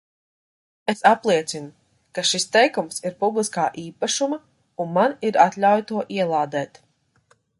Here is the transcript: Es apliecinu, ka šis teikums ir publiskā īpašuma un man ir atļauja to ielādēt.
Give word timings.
Es 0.93 1.01
apliecinu, 1.09 1.67
ka 2.19 2.23
šis 2.29 2.47
teikums 2.55 2.97
ir 3.09 3.13
publiskā 3.21 3.67
īpašuma 3.83 4.41
un 4.85 4.91
man 4.97 5.15
ir 5.31 5.39
atļauja 5.47 5.87
to 5.95 6.03
ielādēt. 6.19 6.85